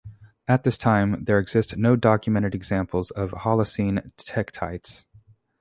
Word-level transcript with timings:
At 0.47 0.63
this 0.63 0.79
time, 0.79 1.25
there 1.25 1.37
exist 1.37 1.77
no 1.77 1.95
documented 1.95 2.55
examples 2.55 3.11
of 3.11 3.29
Holocene 3.29 4.11
tektites. 4.17 5.05